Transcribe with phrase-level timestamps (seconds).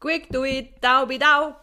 [0.00, 1.56] Quick do it, daubi dau.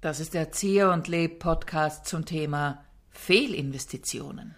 [0.00, 4.54] Das ist der Erzieher und Leb Podcast zum Thema Fehlinvestitionen.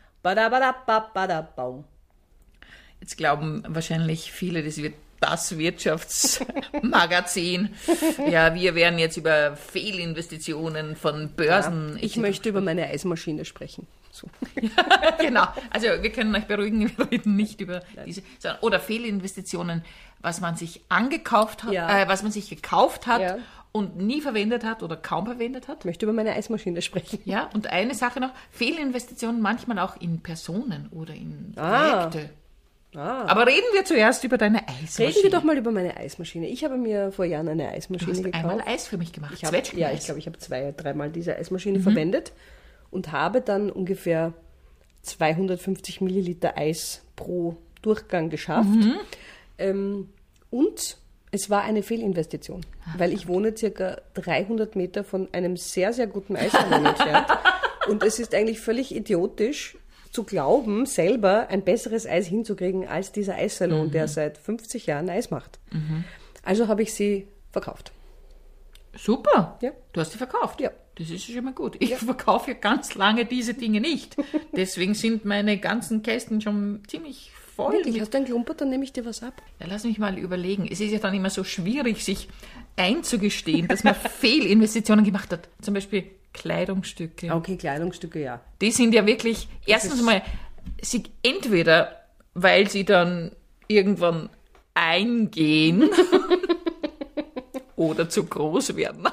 [3.00, 7.70] Jetzt glauben wahrscheinlich viele, das wird das Wirtschaftsmagazin.
[8.30, 11.96] ja, wir werden jetzt über Fehlinvestitionen von Börsen.
[12.02, 13.86] Ich möchte über meine Eismaschine sprechen.
[14.16, 14.28] So.
[15.20, 15.44] genau.
[15.70, 18.22] Also wir können euch beruhigen, wir reden nicht über diese
[18.62, 19.84] oder Fehlinvestitionen,
[20.20, 22.02] was man sich angekauft hat, Ja.
[22.02, 23.36] äh, was man sich gekauft hat Ja.
[23.72, 25.80] und nie verwendet hat oder kaum verwendet hat.
[25.80, 27.20] Ich möchte über meine Eismaschine sprechen.
[27.24, 32.06] Ja, und eine Sache noch, Fehlinvestitionen manchmal auch in Personen oder in Ah.
[32.06, 32.30] Projekte.
[32.94, 33.26] Ah.
[33.26, 35.08] Aber reden wir zuerst über deine Eismaschine.
[35.08, 36.46] Reden wir doch mal über meine Eismaschine.
[36.48, 38.42] Ich habe mir vor Jahren eine Du Eismaschine hast gekauft.
[38.44, 39.34] einmal Eis für mich gemacht.
[39.34, 39.90] Ich Zwetschgeneis.
[39.92, 42.32] ja, ich glaube, ich habe zwei, dreimal diese Eismaschine verwendet
[42.96, 44.32] und habe dann ungefähr
[45.02, 48.68] 250 Milliliter Eis pro Durchgang geschafft.
[49.58, 50.08] Ähm,
[50.48, 50.96] und
[51.30, 52.64] es war eine Fehlinvestition,
[52.96, 57.26] weil ich wohne circa 300 Meter von einem sehr, sehr guten Eissalon entfernt.
[57.88, 59.76] Und es ist eigentlich völlig idiotisch
[60.10, 65.30] zu glauben, selber ein besseres Eis hinzukriegen als dieser Eissalon, der seit 50 Jahren Eis
[65.30, 65.60] macht.
[66.42, 67.92] Also habe ich sie verkauft.
[68.96, 69.58] Super.
[69.60, 69.72] Ja.
[69.92, 70.60] Du hast sie verkauft.
[70.60, 70.70] Ja.
[70.96, 71.76] Das ist schon mal gut.
[71.78, 74.16] Ich verkaufe ja ganz lange diese Dinge nicht.
[74.56, 77.74] Deswegen sind meine ganzen Kästen schon ziemlich voll.
[77.74, 79.42] Wirklich, hast du ein Klumpert, dann nehme ich dir was ab.
[79.60, 80.66] Ja, lass mich mal überlegen.
[80.70, 82.28] Es ist ja dann immer so schwierig, sich
[82.76, 85.48] einzugestehen, dass man Fehlinvestitionen gemacht hat.
[85.60, 87.30] Zum Beispiel Kleidungsstücke.
[87.30, 88.40] Okay, Kleidungsstücke, ja.
[88.62, 90.22] Die sind ja wirklich, erstens mal,
[90.80, 93.32] sie entweder, weil sie dann
[93.68, 94.30] irgendwann
[94.74, 95.90] eingehen
[97.76, 99.08] oder zu groß werden.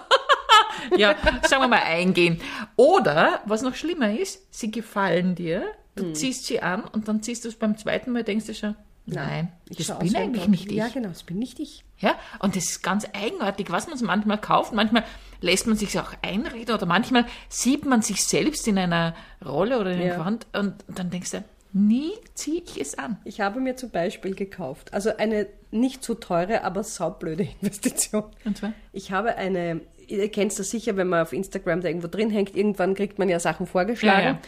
[0.98, 2.40] Ja, sagen wir mal eingehen.
[2.76, 5.64] Oder, was noch schlimmer ist, sie gefallen dir,
[5.96, 6.16] du Hm.
[6.16, 9.52] ziehst sie an und dann ziehst du es beim zweiten Mal, denkst du schon, nein,
[9.70, 10.78] das schau bin eigentlich nicht ich.
[10.78, 11.84] Ja, genau, das bin nicht ich.
[12.00, 14.74] Ja, und das ist ganz eigenartig, was man manchmal kauft.
[14.74, 15.04] Manchmal
[15.42, 19.14] lässt man sich auch einreden oder manchmal sieht man sich selbst in einer
[19.46, 20.18] Rolle oder in einem Ja.
[20.18, 21.44] Gewand und dann denkst du,
[21.74, 23.18] nie ziehe ich es an.
[23.24, 28.24] Ich habe mir zum Beispiel gekauft, also eine nicht so teure, aber saublöde Investition.
[28.46, 28.74] Und zwar?
[28.92, 32.56] Ich habe eine, ihr kennt das sicher, wenn man auf Instagram da irgendwo drin hängt,
[32.56, 34.24] irgendwann kriegt man ja Sachen vorgeschlagen.
[34.24, 34.40] Ja, ja.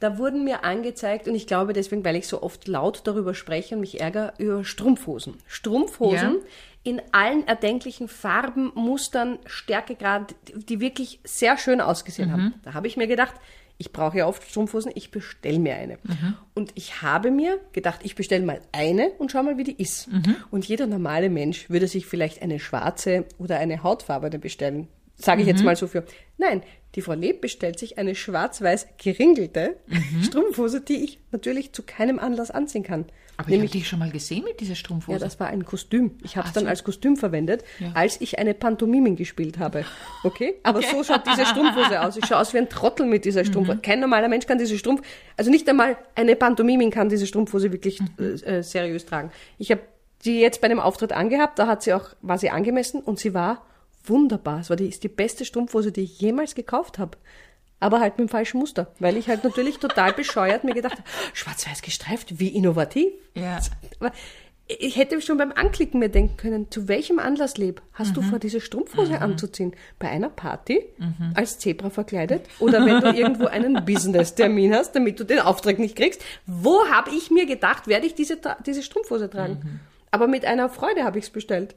[0.00, 3.74] Da wurden mir angezeigt, und ich glaube deswegen, weil ich so oft laut darüber spreche
[3.76, 5.36] und mich ärgere, über Strumpfhosen.
[5.46, 6.38] Strumpfhosen
[6.82, 10.34] in allen erdenklichen Farben, Mustern, Stärkegrad,
[10.68, 12.32] die wirklich sehr schön ausgesehen Mhm.
[12.32, 12.54] haben.
[12.62, 13.34] Da habe ich mir gedacht,
[13.78, 15.98] ich brauche ja oft Strumpfhosen, ich bestelle mir eine.
[16.02, 16.36] Mhm.
[16.54, 20.12] Und ich habe mir gedacht, ich bestelle mal eine und schau mal, wie die ist.
[20.12, 20.36] Mhm.
[20.50, 24.88] Und jeder normale Mensch würde sich vielleicht eine schwarze oder eine hautfarbene bestellen.
[25.16, 25.66] Sage ich jetzt Mhm.
[25.66, 26.04] mal so für.
[26.38, 26.62] Nein,
[26.94, 30.22] die Frau Leb bestellt sich eine schwarz-weiß geringelte Mhm.
[30.24, 33.06] Strumpfhose, die ich natürlich zu keinem Anlass anziehen kann.
[33.36, 35.18] Aber ich habe dich schon mal gesehen mit dieser Strumpfhose.
[35.18, 36.12] Ja, das war ein Kostüm.
[36.22, 36.70] Ich habe es dann so.
[36.70, 37.64] als Kostüm verwendet,
[37.94, 39.84] als ich eine Pantomimin gespielt habe.
[40.22, 40.54] Okay?
[40.62, 42.16] Aber so schaut diese Strumpfhose aus.
[42.16, 43.78] Ich schaue aus wie ein Trottel mit dieser Strumpfhose.
[43.78, 45.02] Kein normaler Mensch kann diese Strumpf,
[45.36, 49.32] also nicht einmal eine Pantomimin kann diese Strumpfhose wirklich äh, äh, seriös tragen.
[49.58, 49.80] Ich habe
[50.24, 53.34] die jetzt bei einem Auftritt angehabt, da hat sie auch, war sie angemessen und sie
[53.34, 53.66] war
[54.04, 54.60] wunderbar.
[54.60, 57.18] Es war die, ist die beste Strumpfhose, die ich jemals gekauft habe.
[57.80, 61.08] Aber halt mit dem falschen Muster, weil ich halt natürlich total bescheuert mir gedacht habe,
[61.34, 63.12] schwarz-weiß gestreift, wie innovativ.
[63.34, 63.60] Ja.
[64.00, 64.12] Aber
[64.66, 68.38] ich hätte schon beim Anklicken mir denken können, zu welchem Anlass, Leb, hast du vor,
[68.38, 69.74] diese Strumpfhose anzuziehen?
[69.98, 70.82] Bei einer Party?
[71.34, 72.46] Als Zebra verkleidet?
[72.60, 76.24] Oder wenn du irgendwo einen Business-Termin hast, damit du den Auftrag nicht kriegst?
[76.46, 79.80] Wo habe ich mir gedacht, werde ich diese, diese Strumpfhose tragen?
[80.14, 81.74] Aber mit einer Freude habe ich es bestellt.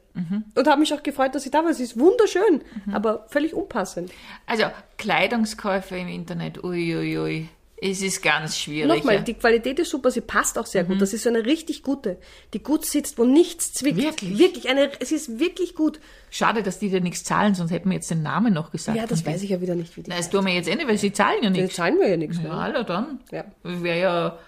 [0.54, 1.74] Und habe mich auch gefreut, dass sie da war.
[1.74, 2.62] Sie ist wunderschön,
[2.92, 4.12] aber völlig unpassend.
[4.46, 4.64] Also
[4.96, 7.16] Kleidungskäufe im Internet, uiuiui.
[7.16, 7.48] Ui, ui.
[7.80, 8.88] Es ist ganz schwierig.
[8.88, 9.20] Nochmal, ja.
[9.22, 11.00] die Qualität ist super, sie passt auch sehr gut.
[11.00, 12.18] Das ist so eine richtig gute,
[12.52, 13.96] die gut sitzt, wo nichts zwickt.
[13.98, 14.38] Wirklich?
[14.38, 16.00] Wirklich, eine, es ist wirklich gut.
[16.30, 18.98] Schade, dass die dir nichts zahlen, sonst hätten wir jetzt den Namen noch gesagt.
[18.98, 20.74] Ja, das weiß ich ja wieder nicht, wie die Na, das tun wir jetzt eh
[20.74, 21.76] nicht, weil sie zahlen ja Die nichts.
[21.76, 22.38] zahlen wir ja nichts.
[22.42, 22.84] Ja, Ne?
[22.84, 23.20] dann.
[23.30, 23.44] Ja.
[23.62, 24.38] Wäre ja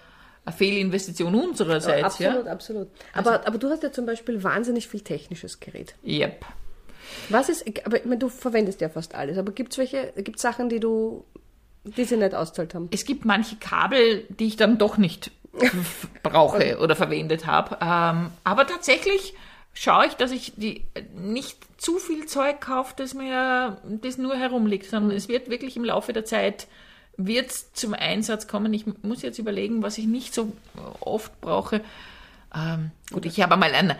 [0.51, 2.03] eine Fehlinvestition unsererseits.
[2.03, 2.51] absolut, Ja?
[2.51, 2.87] absolut.
[3.13, 5.95] Aber, aber du hast ja zum Beispiel wahnsinnig viel technisches Gerät.
[6.05, 6.45] Yep.
[7.29, 10.39] Was ist, aber ich meine, du verwendest ja fast alles, aber gibt es welche, gibt
[10.39, 11.25] Sachen, die du,
[11.83, 12.89] die sie nicht auszahlt haben?
[12.91, 15.31] Es gibt manche Kabel, die ich dann doch nicht
[16.23, 17.77] brauche oder verwendet habe.
[17.81, 19.33] Ähm, aber tatsächlich
[19.73, 24.89] schaue ich, dass ich die nicht zu viel Zeug kaufe, das mir das nur herumliegt,
[24.89, 26.67] sondern es wird wirklich im Laufe der Zeit
[27.17, 28.73] wird zum Einsatz kommen.
[28.73, 30.53] Ich muss jetzt überlegen, was ich nicht so
[30.99, 31.81] oft brauche.
[32.55, 33.95] Ähm, gut, ich habe einmal einen,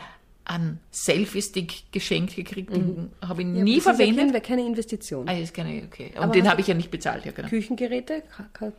[0.45, 4.27] einen Selfie-Stick geschenkt gekriegt, den habe ich nie das verwendet.
[4.27, 5.27] Ist ja keine Investition.
[5.29, 6.11] Ah, ist keine, okay.
[6.15, 7.47] Und Aber den habe ich ja nicht bezahlt, ja genau.
[7.47, 8.23] Küchengeräte,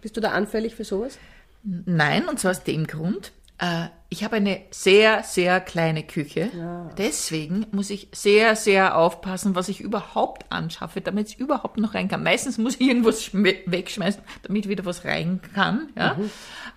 [0.00, 1.18] bist du da anfällig für sowas?
[1.62, 3.32] Nein, und zwar aus dem Grund,
[3.62, 6.50] Äh, ich habe eine sehr, sehr kleine Küche.
[6.98, 12.08] Deswegen muss ich sehr, sehr aufpassen, was ich überhaupt anschaffe, damit es überhaupt noch rein
[12.08, 12.22] kann.
[12.22, 15.88] Meistens muss ich irgendwas schme- wegschmeißen, damit wieder was rein kann.
[15.96, 16.16] Ja?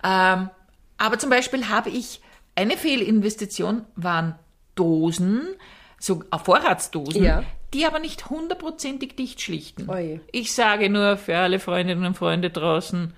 [0.02, 0.48] Ähm,
[0.96, 2.22] aber zum Beispiel habe ich
[2.54, 4.36] eine Fehlinvestition waren
[4.76, 5.42] Dosen,
[5.98, 7.42] so äh, Vorratsdosen, Ja.
[7.74, 9.90] die aber nicht hundertprozentig dicht schlichten.
[9.90, 10.20] Oje.
[10.32, 13.12] Ich sage nur für alle Freundinnen und Freunde draußen,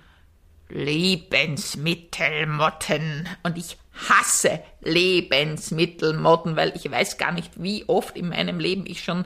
[0.69, 3.27] Lebensmittelmotten.
[3.43, 3.77] Und ich
[4.07, 9.25] hasse Lebensmittelmotten, weil ich weiß gar nicht, wie oft in meinem Leben ich schon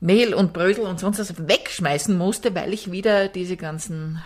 [0.00, 4.22] Mehl und Brösel und sonst was wegschmeißen musste, weil ich wieder diese ganzen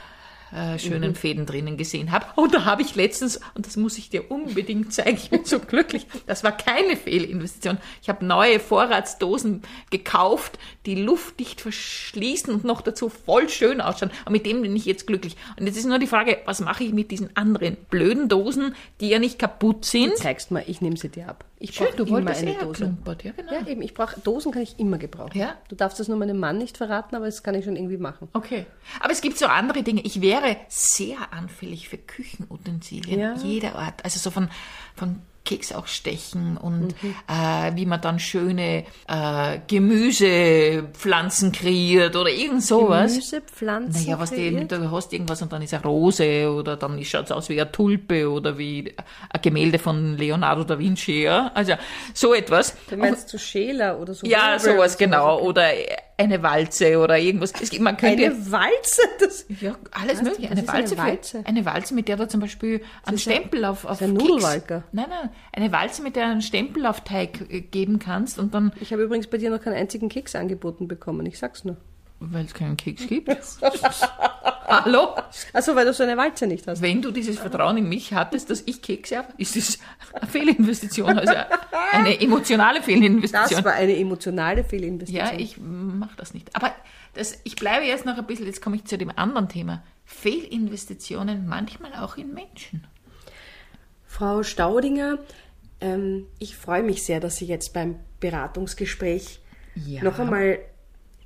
[0.52, 2.26] äh, schönen Fäden drinnen gesehen habe.
[2.36, 5.58] Und da habe ich letztens, und das muss ich dir unbedingt zeigen, ich bin so
[5.58, 7.78] glücklich, das war keine Fehlinvestition.
[8.02, 14.10] Ich habe neue Vorratsdosen gekauft, die luftdicht verschließen und noch dazu voll schön ausschauen.
[14.24, 15.36] Und mit dem bin ich jetzt glücklich.
[15.58, 19.08] Und jetzt ist nur die Frage, was mache ich mit diesen anderen blöden Dosen, die
[19.08, 20.16] ja nicht kaputt sind?
[20.16, 21.44] Zeigst mal, ich nehme sie dir ab.
[21.62, 22.72] Ich Schön, brauche du immer wolltest eine eher Dose.
[22.84, 23.52] klumpert, ja genau.
[23.52, 25.38] Ja, eben, ich brauche Dosen kann ich immer gebrauchen.
[25.38, 25.54] Ja.
[25.68, 28.28] Du darfst das nur meinem Mann nicht verraten, aber das kann ich schon irgendwie machen.
[28.32, 28.66] Okay.
[29.00, 30.00] Aber es gibt so andere Dinge.
[30.02, 33.34] Ich wäre sehr anfähig für Küchenutensilien Ja.
[33.36, 34.04] jeder Art.
[34.04, 34.48] Also so von,
[34.96, 42.62] von Keks auch stechen und äh, wie man dann schöne äh, Gemüsepflanzen kreiert oder irgend
[42.62, 43.12] sowas.
[43.12, 44.04] Gemüsepflanzen.
[44.04, 44.72] Naja, was die, kreiert?
[44.72, 47.72] du hast irgendwas und dann ist eine Rose oder dann schaut es aus wie eine
[47.72, 48.94] Tulpe oder wie
[49.30, 51.50] ein Gemälde von Leonardo da Vinci, ja.
[51.54, 51.74] Also
[52.14, 52.76] so etwas.
[52.88, 54.26] Du meinst zu Schäler oder so?
[54.26, 55.40] Ja, sowas genau.
[55.40, 55.70] Oder
[56.22, 57.52] eine Walze oder irgendwas.
[57.60, 59.02] Es, gibt- man könnte Eine Walze?
[59.20, 60.22] Das ja, alles Was?
[60.22, 60.50] mögliche.
[60.50, 61.38] Eine ist eine Walze, Walze?
[61.42, 64.84] Für, eine Walze, mit der du zum Beispiel einen Stempel auf, auf ein Nudelwalker.
[64.92, 68.54] Nein, nein, eine Walze, mit der du einen Stempel auf Teig äh, geben kannst und
[68.54, 71.76] dann, ich habe übrigens bei dir noch keinen einzigen Keks angeboten bekommen, ich sag's nur.
[72.30, 73.28] Weil es keinen Keks gibt.
[74.66, 75.14] Hallo?
[75.52, 76.80] Achso, weil du so eine Walze nicht hast.
[76.80, 79.78] Wenn du dieses Vertrauen in mich hattest, dass ich Kekse habe, ist das
[80.14, 81.34] eine Fehlinvestition, also
[81.92, 83.64] eine emotionale Das Fehlinvestition.
[83.64, 85.26] war eine emotionale Fehlinvestition.
[85.26, 86.54] Ja, ich mache das nicht.
[86.54, 86.72] Aber
[87.14, 89.82] das, ich bleibe jetzt noch ein bisschen, jetzt komme ich zu dem anderen Thema.
[90.04, 92.86] Fehlinvestitionen manchmal auch in Menschen.
[94.06, 95.18] Frau Staudinger,
[95.80, 99.40] ähm, ich freue mich sehr, dass Sie jetzt beim Beratungsgespräch
[99.74, 100.02] Ja.
[100.02, 100.58] noch einmal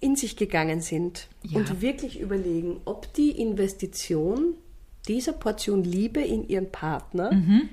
[0.00, 1.58] in sich gegangen sind Ja.
[1.58, 4.54] und wirklich überlegen, ob die Investition
[5.08, 7.68] dieser Portion Liebe in Ihren Partner Mhm.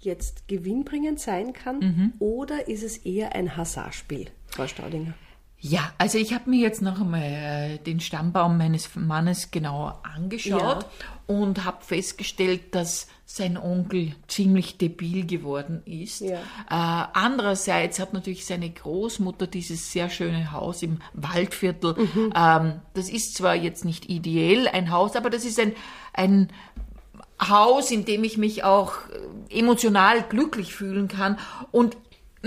[0.00, 5.14] jetzt gewinnbringend sein kann oder ist es eher ein Hasardspiel, Frau Staudinger?
[5.58, 10.86] Ja, also ich habe mir jetzt noch einmal äh, den Stammbaum meines Mannes genauer angeschaut
[11.26, 16.20] und habe festgestellt, dass sein Onkel ziemlich debil geworden ist.
[16.20, 16.38] Ja.
[16.38, 21.96] Äh, andererseits hat natürlich seine Großmutter dieses sehr schöne Haus im Waldviertel.
[22.34, 25.72] Ähm, das ist zwar jetzt nicht ideell ein Haus, aber das ist ein,
[26.12, 26.48] ein
[27.40, 28.92] Haus, in dem ich mich auch
[29.50, 31.38] äh, emotional glücklich fühlen kann.
[31.72, 31.96] Und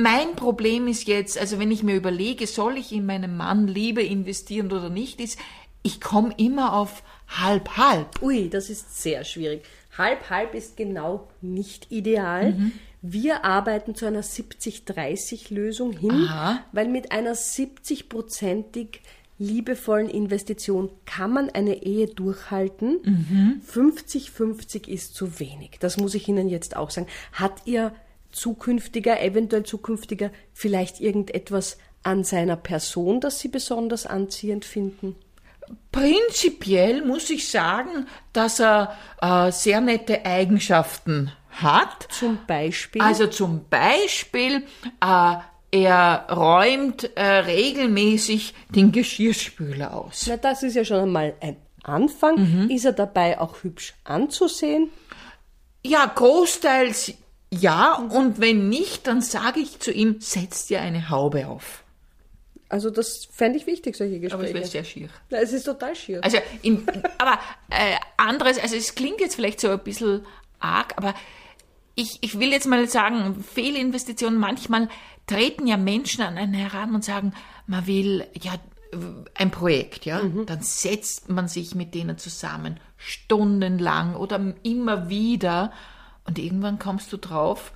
[0.01, 4.01] mein Problem ist jetzt, also wenn ich mir überlege, soll ich in meinen Mann Liebe
[4.01, 5.39] investieren oder nicht, ist,
[5.83, 8.21] ich komme immer auf halb halb.
[8.21, 9.63] Ui, das ist sehr schwierig.
[9.97, 12.53] Halb, halb ist genau nicht ideal.
[12.53, 12.71] Mhm.
[13.01, 16.63] Wir arbeiten zu einer 70-30-Lösung hin, Aha.
[16.73, 18.99] weil mit einer 70-prozentig
[19.37, 23.61] liebevollen Investition kann man eine Ehe durchhalten.
[23.65, 25.77] 50-50 ist zu wenig.
[25.79, 27.07] Das muss ich Ihnen jetzt auch sagen.
[27.31, 27.93] Hat Ihr
[28.31, 35.15] zukünftiger, eventuell zukünftiger, vielleicht irgendetwas an seiner Person, das Sie besonders anziehend finden?
[35.91, 42.07] Prinzipiell muss ich sagen, dass er äh, sehr nette Eigenschaften hat.
[42.11, 43.01] Zum Beispiel.
[43.01, 44.63] Also zum Beispiel,
[45.01, 45.35] äh,
[45.71, 50.25] er räumt äh, regelmäßig den Geschirrspüler aus.
[50.27, 52.35] Na, das ist ja schon einmal ein Anfang.
[52.37, 52.69] Mhm.
[52.69, 54.89] Ist er dabei auch hübsch anzusehen?
[55.85, 57.13] Ja, großteils
[57.51, 61.83] ja, und wenn nicht, dann sage ich zu ihm, setz dir eine Haube auf.
[62.69, 64.67] Also das fände ich wichtig, solche Aber es wäre Gespräche.
[64.67, 65.09] sehr schier.
[65.31, 66.23] Na, es ist total schier.
[66.23, 66.85] Also, in,
[67.17, 67.39] aber
[67.71, 70.23] äh, anderes, also es klingt jetzt vielleicht so ein bisschen
[70.59, 71.15] arg, aber
[71.95, 74.87] ich, ich will jetzt mal sagen, Fehlinvestitionen, manchmal
[75.25, 77.33] treten ja Menschen an einen heran und sagen,
[77.65, 78.53] man will ja
[79.35, 85.71] ein Projekt, ja, dann setzt man sich mit denen zusammen, stundenlang oder immer wieder
[86.29, 87.71] und irgendwann kommst du drauf,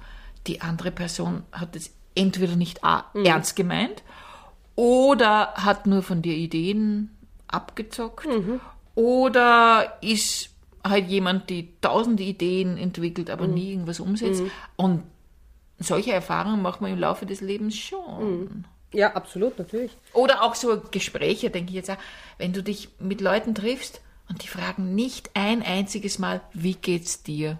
[0.47, 4.03] die andere Person hat es entweder nicht a- ernst gemeint
[4.75, 7.09] oder hat nur von dir Ideen
[7.47, 8.27] abgezockt
[8.95, 10.49] oder ist
[10.83, 14.43] halt jemand, die tausende Ideen entwickelt, aber nie irgendwas umsetzt.
[14.75, 15.03] Und
[15.79, 18.65] solche Erfahrungen macht man im Laufe des Lebens schon.
[18.93, 19.91] ja, absolut, natürlich.
[20.13, 21.97] Oder auch so Gespräche, denke ich jetzt auch,
[22.37, 27.23] wenn du dich mit Leuten triffst und die fragen nicht ein einziges Mal, wie geht's
[27.23, 27.57] dir?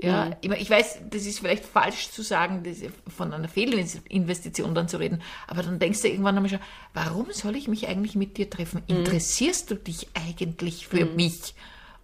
[0.00, 2.78] Ja, ich, mein, ich weiß, das ist vielleicht falsch zu sagen, das,
[3.12, 6.60] von einer Fehlinvestition dann zu reden, aber dann denkst du irgendwann einmal schon,
[6.94, 8.82] warum soll ich mich eigentlich mit dir treffen?
[8.86, 11.54] Interessierst du dich eigentlich für mich?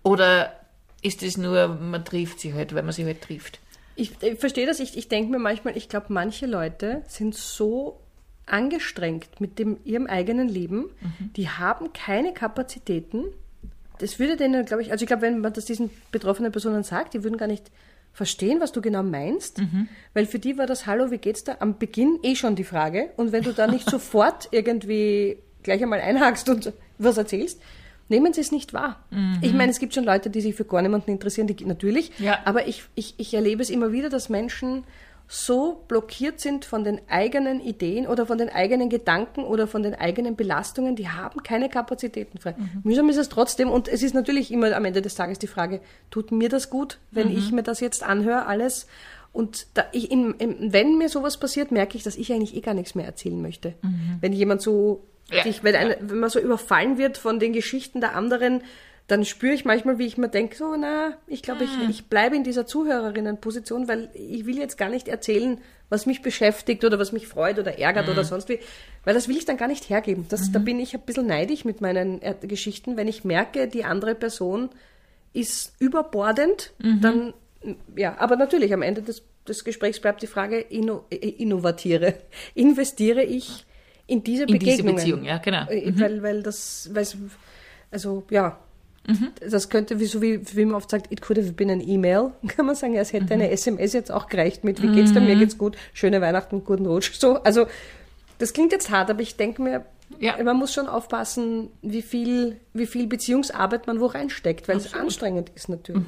[0.02, 0.58] Oder
[1.02, 3.60] ist es nur, man trifft sie halt, weil man sie halt trifft?
[3.96, 4.80] Ich, ich verstehe das.
[4.80, 8.00] Ich, ich denke mir manchmal, ich glaube, manche Leute sind so
[8.46, 10.90] angestrengt mit dem, ihrem eigenen Leben,
[11.36, 13.24] die haben keine Kapazitäten.
[13.98, 17.14] Das würde denen, glaube ich, also ich glaube, wenn man das diesen betroffenen Personen sagt,
[17.14, 17.70] die würden gar nicht
[18.12, 19.60] verstehen, was du genau meinst,
[20.14, 21.56] weil für die war das Hallo, wie geht's da?
[21.60, 23.10] am Beginn eh schon die Frage.
[23.16, 27.60] Und wenn du da nicht sofort irgendwie gleich einmal einhakst und was erzählst,
[28.08, 29.02] nehmen sie es nicht wahr.
[29.40, 32.38] Ich meine, es gibt schon Leute, die sich für gar niemanden interessieren, die natürlich, Ja.
[32.44, 34.84] aber ich, ich, ich erlebe es immer wieder, dass Menschen
[35.26, 39.94] so blockiert sind von den eigenen Ideen oder von den eigenen Gedanken oder von den
[39.94, 42.54] eigenen Belastungen, die haben keine Kapazitäten frei.
[42.82, 45.80] Mühsam ist es trotzdem und es ist natürlich immer am Ende des Tages die Frage,
[46.10, 48.86] tut mir das gut, wenn ich mir das jetzt anhöre, alles?
[49.32, 52.60] Und da ich in, in, wenn mir sowas passiert, merke ich, dass ich eigentlich eh
[52.60, 53.74] gar nichts mehr erzählen möchte.
[54.20, 55.42] Wenn jemand so, Ja.
[55.42, 58.62] dich, wenn, eine, wenn man so überfallen wird von den Geschichten der anderen,
[59.06, 62.36] dann spüre ich manchmal, wie ich mir denke, so, na, ich glaube, ich, ich bleibe
[62.36, 65.58] in dieser Zuhörerinnenposition, weil ich will jetzt gar nicht erzählen,
[65.90, 68.58] was mich beschäftigt oder was mich freut oder ärgert oder sonst wie,
[69.04, 70.24] weil das will ich dann gar nicht hergeben.
[70.30, 73.84] Das, Da bin ich ein bisschen neidisch mit meinen äh, Geschichten, wenn ich merke, die
[73.84, 74.70] andere Person
[75.34, 77.34] ist überbordend, dann,
[77.96, 82.14] ja, aber natürlich, am Ende des, des Gesprächs bleibt die Frage, inno, äh, innovatiere,
[82.54, 83.66] investiere ich
[84.06, 84.82] in diese In diese.
[84.84, 85.68] Beziehung, ja, genau.
[85.68, 87.06] Äh, Weil, weil das, weil
[87.90, 88.58] also ja,
[89.40, 92.32] das könnte, wie, so wie, wie man oft sagt, it could have been an email,
[92.48, 95.20] kann man sagen, ja, es hätte eine SMS jetzt auch gereicht mit, wie geht's dir,
[95.20, 97.66] mir geht's gut, schöne Weihnachten, guten Rutsch, so, also,
[98.38, 99.84] das klingt jetzt hart, aber ich denke mir,
[100.18, 100.42] Ja.
[100.42, 105.50] man muss schon aufpassen, wie viel, wie viel Beziehungsarbeit man wo reinsteckt, weil es anstrengend
[105.54, 106.02] ist natürlich.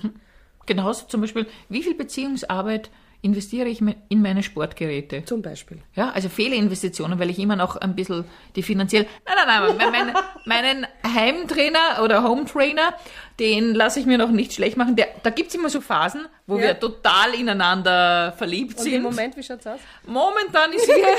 [0.67, 2.91] Genauso zum Beispiel, wie viel Beziehungsarbeit
[3.27, 5.25] investiere ich in meine Sportgeräte?
[5.25, 5.79] Zum Beispiel.
[5.95, 9.07] Ja, also Fehlinvestitionen, weil ich immer noch ein bisschen die finanziell.
[9.27, 10.15] Nein, nein, nein, mein,
[10.45, 12.95] meinen Heimtrainer oder Hometrainer,
[13.41, 14.97] den lasse ich mir noch nicht schlecht machen.
[14.97, 16.63] Der, da gibt's immer so Phasen, wo Ja.
[16.69, 18.95] wir total ineinander verliebt Und sind.
[18.95, 19.81] im Moment, wie schaut's aus?
[20.07, 21.17] Momentan ist hier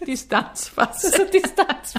[0.06, 1.10] Distanzphase.
[1.16, 1.94] So Distanz.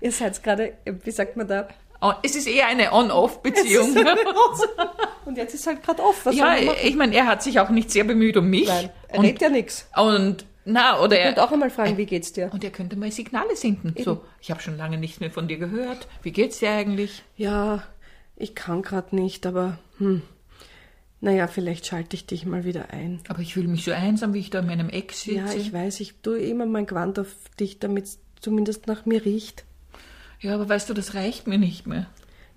[0.00, 0.74] Ihr seid gerade,
[1.04, 1.68] wie sagt man da?
[2.00, 3.96] Oh, Es ist eher eine On-Off-Beziehung.
[5.24, 6.24] Und jetzt ist halt gerade off.
[6.26, 8.68] Was Ja, ich meine, er hat sich auch nicht sehr bemüht um mich.
[8.68, 9.88] Nein, er und, redet ja nichts.
[9.96, 12.50] und na, oder Ich er, könnte auch einmal fragen, wie geht's dir?
[12.52, 13.94] und er könnte mal Signale senden.
[14.04, 16.06] So, ich habe schon lange nichts mehr von dir gehört.
[16.22, 17.22] Wie geht's dir eigentlich?
[17.36, 17.82] Ja,
[18.36, 20.22] ich kann gerade nicht, aber hm.
[21.20, 23.20] Naja, vielleicht schalte ich dich mal wieder ein.
[23.28, 25.36] Aber ich fühle mich so einsam, wie ich da in meinem Eck sitze.
[25.38, 27.28] Ja, ich weiß, ich tue immer mein Gewand auf
[27.58, 29.64] dich, damit es zumindest nach mir riecht.
[30.40, 32.06] Ja, aber weißt du, das reicht mir nicht mehr.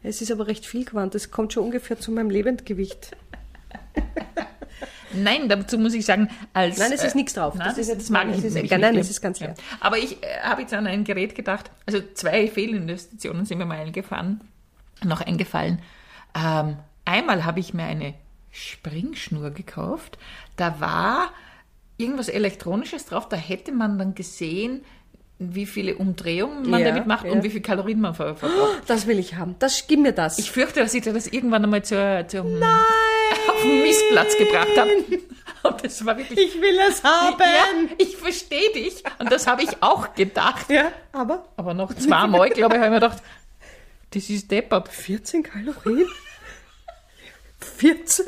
[0.04, 1.16] Es ist aber recht viel Gewand.
[1.16, 3.16] Es kommt schon ungefähr zu meinem Lebendgewicht.
[5.14, 6.78] Nein, dazu muss ich sagen, als.
[6.78, 7.56] Nein, es ist äh, nichts drauf.
[7.56, 9.02] Nein, Das das, ist das mag ich nämlich nein, nicht.
[9.02, 9.56] es ist ganz leer.
[9.80, 13.80] Aber ich äh, habe jetzt an ein Gerät gedacht, also zwei Fehlinvestitionen sind mir mal
[13.80, 14.42] eingefallen,
[15.04, 15.80] noch eingefallen.
[16.34, 18.14] Ähm, einmal habe ich mir eine
[18.52, 20.18] Springschnur gekauft.
[20.56, 21.32] Da war
[21.98, 24.84] irgendwas Elektronisches drauf, da hätte man dann gesehen,
[25.42, 27.32] wie viele Umdrehungen man Ja, damit macht ja.
[27.32, 28.82] und wie viel Kalorien man ver verbraucht.
[28.88, 29.56] Das will ich haben.
[29.60, 30.38] Das, gib mir das.
[30.38, 32.62] Ich fürchte, dass ich dir das irgendwann einmal zur, zum,
[33.48, 34.92] auf den Missplatz gebracht habe.
[35.64, 36.40] Und das war wirklich.
[36.56, 37.38] ich will es haben.
[37.40, 39.04] Ja, ich verstehe dich.
[39.20, 40.70] Und das habe ich auch gedacht.
[40.70, 43.22] Ja, aber Aber noch zweimal, glaube ich, habe ich mir gedacht,
[44.12, 44.90] das ist deppert.
[44.90, 46.08] 14 Kalorien?
[47.60, 48.26] 14?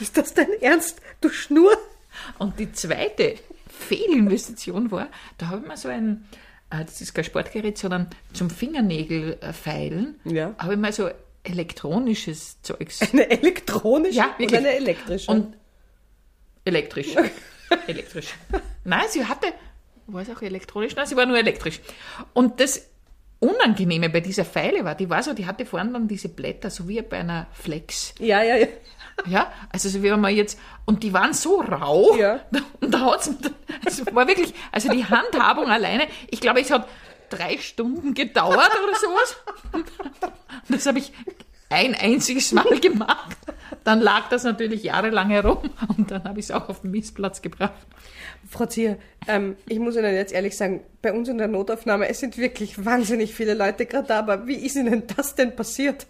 [0.00, 1.00] Ist das dein Ernst?
[1.20, 1.76] Du Schnur?
[2.38, 3.36] Und die zweite
[3.78, 6.24] Fehlinvestition war, da habe ich mir so ein,
[6.70, 10.54] äh, das ist kein Sportgerät, sondern zum Fingernägel äh, feilen, Ja.
[10.58, 11.10] habe ich mal so
[11.42, 13.00] elektronisches Zeugs.
[13.12, 14.58] Eine elektronische Ja, wirklich.
[14.58, 15.30] eine elektrische?
[15.30, 15.56] Und
[16.64, 17.14] elektrisch.
[17.86, 18.28] elektrisch.
[18.84, 19.46] Nein, sie hatte,
[20.06, 20.94] war es auch elektronisch?
[20.96, 21.80] Nein, sie war nur elektrisch.
[22.32, 22.88] Und das
[23.44, 26.88] Unangenehme bei dieser Feile war, die war so, die hatte vorne dann diese Blätter, so
[26.88, 28.14] wie bei einer Flex.
[28.18, 28.66] ja, ja, ja.
[29.26, 32.40] Ja, also so wie wenn man jetzt, und die waren so rau, Ja.
[32.80, 33.30] und da hat's,
[33.86, 36.88] es war wirklich, also die Handhabung alleine, ich glaube, es hat
[37.30, 39.36] drei Stunden gedauert oder sowas.
[39.72, 39.86] Und
[40.68, 41.12] das habe ich
[41.70, 43.36] ein einziges Mal gemacht.
[43.84, 45.58] Dann lag das natürlich jahrelang herum
[45.96, 47.86] und dann habe ich es auch auf den Missplatz gebracht.
[48.48, 48.98] Frau Zier,
[49.28, 52.84] ähm, ich muss Ihnen jetzt ehrlich sagen, bei uns in der Notaufnahme, es sind wirklich
[52.84, 56.06] wahnsinnig viele Leute gerade da, aber wie ist Ihnen das denn passiert?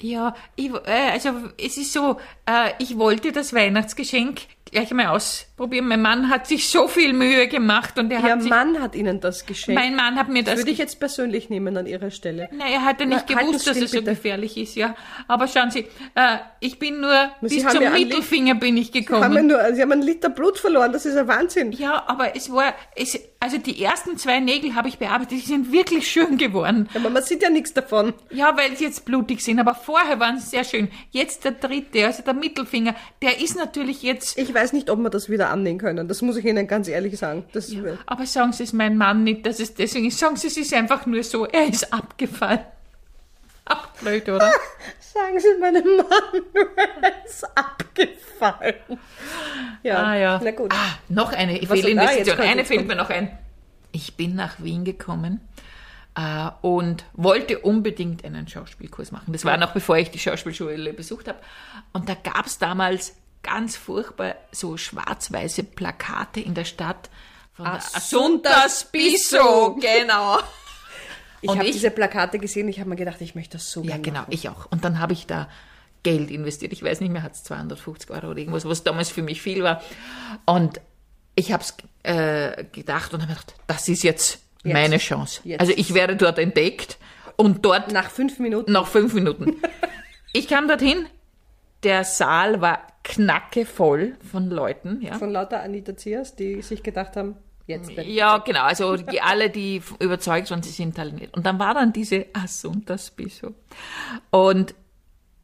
[0.00, 4.40] Ja, ich, äh, also es ist so, äh, ich wollte das Weihnachtsgeschenk
[4.72, 5.86] gleich mal ausprobieren.
[5.86, 8.94] Mein Mann hat sich so viel Mühe gemacht und er Ihr hat sich, Mann hat
[8.96, 9.80] Ihnen das geschenkt.
[9.80, 12.48] mein Mann hat mir das das würde ich jetzt persönlich nehmen an Ihrer Stelle.
[12.52, 14.10] Na, er hatte nicht Na, gewusst, Sie dass es so bitte.
[14.10, 14.96] gefährlich ist, ja.
[15.28, 18.88] Aber schauen Sie, äh, ich bin nur Sie bis haben zum ja Mittelfinger bin ich
[18.88, 19.46] Haben wir gekommen.
[19.46, 21.72] nur, Sie haben einen Liter Blut verloren, das ist ein Wahnsinn.
[21.72, 25.72] Ja, aber es war, es, also die ersten zwei Nägel habe ich bearbeitet, die sind
[25.72, 26.88] wirklich schön geworden.
[26.94, 28.14] Aber man sieht ja nichts davon.
[28.30, 30.88] Ja, weil sie jetzt blutig sind, aber vorher waren sie sehr schön.
[31.10, 35.10] Jetzt der dritte, also der Mittelfinger, der ist natürlich jetzt, Ich weiß nicht, ob wir
[35.10, 36.06] das wieder annehmen können.
[36.06, 37.44] Das muss ich Ihnen ganz ehrlich sagen.
[37.52, 37.74] Das,
[38.06, 40.20] aber sagen Sie es meinem Mann nicht, dass es deswegen ist.
[40.20, 42.60] Sagen Sie, es ist einfach nur so, er ist abgefallen.
[43.64, 44.52] Ach, blöd, oder?
[45.00, 46.42] Sagen Sie meinem Mann,
[47.02, 48.74] er ist abgefallen.
[49.82, 50.40] Ja, Ah ja.
[50.42, 50.72] na gut.
[50.72, 52.38] Ah, noch eine Fehlinvestition.
[52.40, 53.36] eine kommt- mir noch ein.
[53.92, 55.40] Ich bin nach Wien gekommen
[56.16, 59.32] äh, und wollte unbedingt einen Schauspielkurs machen.
[59.32, 61.38] Das war noch bevor ich die Schauspielschule besucht habe.
[61.92, 67.10] Und da gab es damals ganz furchtbar so schwarz-weiße Plakate in der Stadt
[67.54, 69.74] von Assuntas Piso.
[69.80, 70.38] Genau.
[71.40, 74.20] Ich habe diese Plakate gesehen, ich habe mir gedacht, ich möchte das so Ja, genau,
[74.20, 74.30] machen.
[74.32, 74.66] ich auch.
[74.70, 75.48] Und dann habe ich da
[76.02, 76.72] Geld investiert.
[76.72, 79.62] Ich weiß nicht mehr, hat es 250 Euro oder irgendwas, was damals für mich viel
[79.62, 79.80] war.
[80.46, 80.80] Und
[81.34, 84.72] ich habe es äh, gedacht und habe gedacht, das ist jetzt, Jetzt.
[84.74, 85.40] meine Chance.
[85.44, 85.60] Jetzt.
[85.60, 86.98] Also ich werde dort entdeckt
[87.36, 88.72] und dort Nach fünf Minuten.
[88.72, 89.56] nach fünf Minuten.
[90.32, 91.06] ich kam dorthin,
[91.82, 95.00] der Saal war knackevoll von Leuten.
[95.02, 95.18] Ja.
[95.18, 97.90] Von lauter Anita Ziers, die sich gedacht haben, jetzt.
[97.90, 98.62] Ja, genau.
[98.62, 101.34] Also die, alle, die überzeugt waren, sie sind talentiert.
[101.36, 103.54] Und dann war dann diese Assuntas Piso.
[104.30, 104.74] Und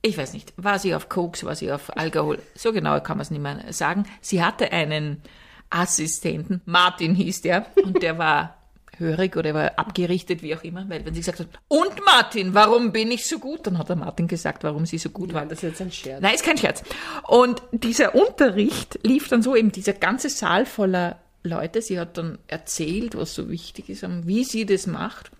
[0.02, 2.40] ich weiß nicht, war sie auf Koks, war sie auf Alkohol?
[2.54, 4.04] So genau kann man es nicht mehr sagen.
[4.20, 5.22] Sie hatte einen
[5.70, 8.58] Assistenten, Martin hieß der, und der war
[8.96, 12.92] hörig oder war abgerichtet, wie auch immer, weil wenn sie gesagt hat, und Martin, warum
[12.92, 13.66] bin ich so gut?
[13.66, 15.42] Dann hat der Martin gesagt, warum sie so gut war.
[15.42, 16.20] War das jetzt ein Scherz?
[16.20, 16.82] Nein, ist kein Scherz.
[17.26, 21.80] Und dieser Unterricht lief dann so eben, dieser ganze Saal voller Leute.
[21.80, 25.30] Sie hat dann erzählt, was so wichtig ist, und wie sie das macht.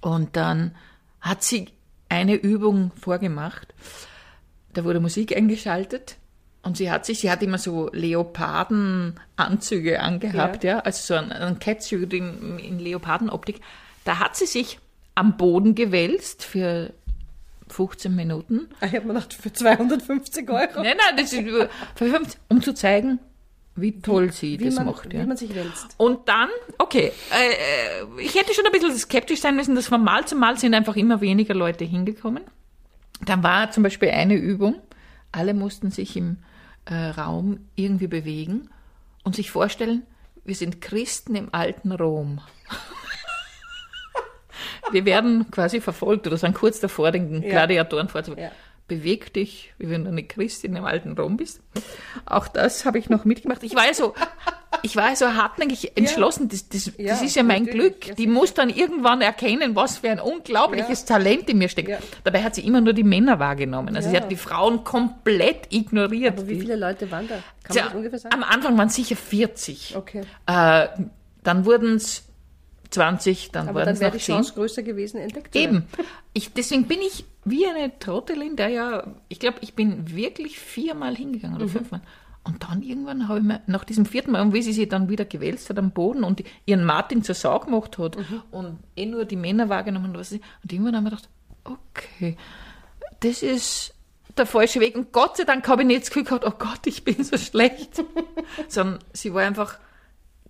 [0.00, 0.74] Und dann
[1.20, 1.68] hat sie
[2.08, 3.74] eine Übung vorgemacht.
[4.72, 6.16] Da wurde Musik eingeschaltet.
[6.62, 11.60] Und sie hat sich, sie hat immer so Leopardenanzüge angehabt, ja, also so ein, ein
[11.60, 13.60] Catsuit in, in Leopardenoptik.
[14.04, 14.80] Da hat sie sich
[15.14, 16.92] am Boden gewälzt für
[17.68, 20.82] 15 Minuten Ich habe mir gedacht, für 250 Euro.
[20.82, 21.44] Nein, nein, das ist
[21.94, 23.18] für 50, um zu zeigen,
[23.76, 25.12] wie toll sie wie, das man, macht.
[25.12, 25.26] wie Ja.
[25.26, 25.94] man sich wälzt.
[25.98, 30.02] Und dann, okay, äh, äh, ich hätte schon ein bisschen skeptisch sein müssen, dass von
[30.02, 32.42] Mal zu Mal sind einfach immer weniger Leute hingekommen.
[33.24, 34.76] Dann war zum Beispiel eine Übung,
[35.32, 36.38] alle mussten sich im
[36.86, 38.70] äh, Raum irgendwie bewegen
[39.24, 40.02] und sich vorstellen,
[40.44, 42.40] wir sind Christen im alten Rom.
[44.92, 48.52] wir werden quasi verfolgt oder sind kurz davor, den Gladiatoren vorzubereiten.
[48.54, 48.60] Ja.
[48.88, 51.60] Beweg dich, wie wenn du eine Christin im alten Rom bist.
[52.24, 53.64] Auch das habe ich noch mitgemacht.
[53.64, 54.14] Ich war ja so,
[54.82, 56.48] ich war ja so hartnäckig entschlossen.
[56.48, 57.66] Das, das, Ja, das ist ja mein.
[57.66, 58.06] Glück.
[58.06, 61.88] Ja, Die muss dann irgendwann erkennen, was für ein unglaubliches Talent in mir steckt.
[61.88, 61.98] Ja.
[62.22, 63.96] Dabei hat sie immer nur die Männer wahrgenommen.
[63.96, 64.20] Also sie Ja.
[64.22, 66.38] hat die Frauen komplett ignoriert.
[66.38, 67.38] Aber wie viele Leute waren da?
[67.64, 68.34] Kann man das ungefähr sagen?
[68.34, 69.94] am Anfang waren es sicher 40.
[69.96, 70.20] Okay.
[70.46, 70.86] Äh,
[71.42, 72.22] dann wurden es
[72.90, 74.34] 20, dann Aber wurden dann wäre die 10.
[74.36, 75.58] Chance größer gewesen, entdeckt zu.
[75.60, 75.84] Eben.
[76.32, 81.14] Ich, deswegen bin ich wie eine Trottelin, der ja, ich glaube, ich bin wirklich viermal
[81.16, 81.62] hingegangen Mhm.
[81.62, 82.00] oder fünfmal.
[82.44, 85.08] Und dann irgendwann habe ich mir, nach diesem vierten Mal, und wie sie sich dann
[85.08, 88.42] wieder gewälzt hat am Boden und ihren Martin zur Sau gemacht hat Mhm.
[88.52, 91.28] und eh nur die Männer wahrgenommen hat, was sie, und irgendwann habe ich mir gedacht,
[91.64, 92.36] okay,
[93.20, 93.92] das ist
[94.36, 94.94] der falsche Weg.
[94.96, 97.36] Und Gott sei Dank habe ich nicht das Gefühl gehabt, oh Gott, ich bin so
[97.38, 98.04] schlecht.
[98.68, 99.78] Sondern sie war einfach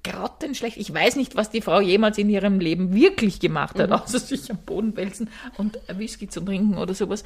[0.06, 0.76] grottenschlecht.
[0.76, 4.50] Ich weiß nicht, was die Frau jemals in ihrem Leben wirklich gemacht hat, außer sich
[4.50, 7.22] am Boden wälzen und Whisky zu trinken oder sowas.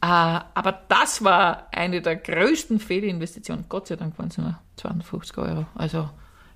[0.00, 3.66] Äh, aber das war eine der größten Fehlinvestitionen.
[3.68, 5.66] Gott sei Dank waren es nur 250 Euro.
[5.74, 6.08] Also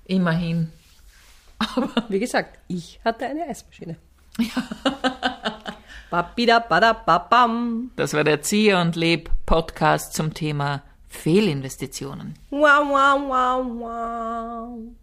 [0.05, 0.71] immerhin.
[2.09, 3.97] Wie gesagt, ich hatte eine Eismaschine.
[7.05, 7.91] Babam.
[7.95, 12.33] Das war der Zieher und Leb Podcast zum Thema Fehlinvestitionen.
[12.49, 14.79] Wow, wow, wow, wow.